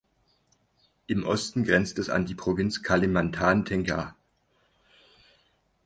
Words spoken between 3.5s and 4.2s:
Tengah.